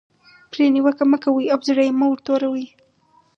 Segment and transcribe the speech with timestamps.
[0.51, 2.65] پرې نیوکه مه کوئ او زړه یې مه ور توروئ.